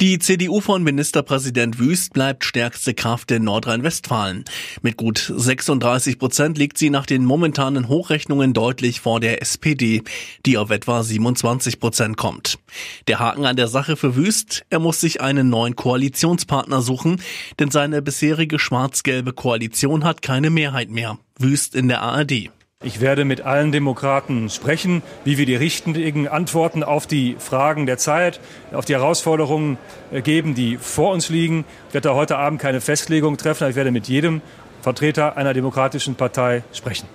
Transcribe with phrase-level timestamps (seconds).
[0.00, 4.44] Die CDU von Ministerpräsident Wüst bleibt stärkste Kraft in Nordrhein-Westfalen.
[4.80, 10.04] Mit gut 36 Prozent liegt sie nach den momentanen Hochrechnungen deutlich vor der SPD,
[10.46, 12.60] die auf etwa 27 Prozent kommt.
[13.08, 17.20] Der Haken an der Sache für Wüst, er muss sich einen neuen Koalitionspartner suchen,
[17.58, 21.18] denn seine bisherige schwarz-gelbe Koalition hat keine Mehrheit mehr.
[21.40, 22.50] Wüst in der ARD.
[22.84, 27.98] Ich werde mit allen Demokraten sprechen, wie wir die richtigen Antworten auf die Fragen der
[27.98, 28.38] Zeit,
[28.72, 29.78] auf die Herausforderungen
[30.12, 31.64] äh, geben, die vor uns liegen.
[31.88, 34.42] Ich werde heute Abend keine Festlegung treffen, aber ich werde mit jedem
[34.80, 37.08] Vertreter einer demokratischen Partei sprechen.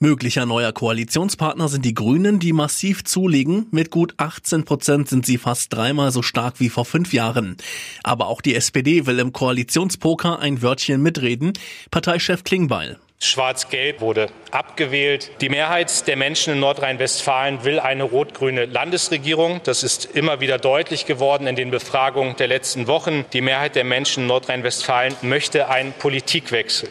[0.00, 3.68] Möglicher neuer Koalitionspartner sind die Grünen, die massiv zulegen.
[3.70, 7.56] Mit gut 18 Prozent sind sie fast dreimal so stark wie vor fünf Jahren.
[8.04, 11.54] Aber auch die SPD will im Koalitionspoker ein Wörtchen mitreden.
[11.90, 12.98] Parteichef Klingbeil.
[13.20, 15.30] Schwarz-Gelb wurde abgewählt.
[15.40, 19.60] Die Mehrheit der Menschen in Nordrhein-Westfalen will eine rot-grüne Landesregierung.
[19.64, 23.24] Das ist immer wieder deutlich geworden in den Befragungen der letzten Wochen.
[23.32, 26.90] Die Mehrheit der Menschen in Nordrhein-Westfalen möchte einen Politikwechsel.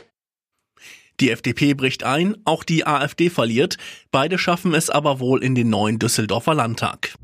[1.19, 3.77] Die FDP bricht ein, auch die AfD verliert.
[4.11, 7.15] Beide schaffen es aber wohl in den neuen Düsseldorfer Landtag.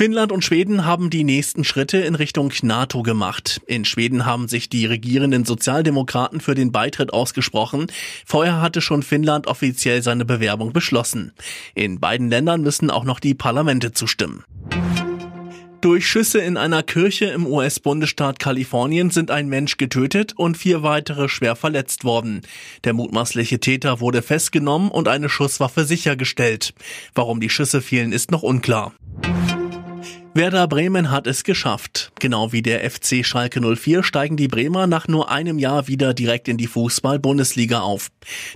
[0.00, 3.60] Finnland und Schweden haben die nächsten Schritte in Richtung NATO gemacht.
[3.66, 7.88] In Schweden haben sich die regierenden Sozialdemokraten für den Beitritt ausgesprochen.
[8.24, 11.32] Vorher hatte schon Finnland offiziell seine Bewerbung beschlossen.
[11.74, 14.42] In beiden Ländern müssen auch noch die Parlamente zustimmen.
[15.82, 21.28] Durch Schüsse in einer Kirche im US-Bundesstaat Kalifornien sind ein Mensch getötet und vier weitere
[21.28, 22.40] schwer verletzt worden.
[22.84, 26.72] Der mutmaßliche Täter wurde festgenommen und eine Schusswaffe sichergestellt.
[27.14, 28.94] Warum die Schüsse fielen, ist noch unklar.
[30.32, 32.12] Werder Bremen hat es geschafft.
[32.20, 36.46] Genau wie der FC Schalke 04 steigen die Bremer nach nur einem Jahr wieder direkt
[36.46, 38.10] in die Fußball-Bundesliga auf.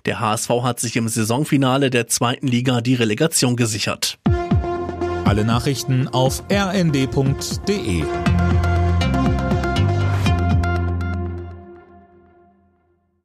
[0.06, 4.20] Der HSV hat sich im Saisonfinale der zweiten Liga die Relegation gesichert.
[5.24, 8.04] Alle Nachrichten auf rnd.de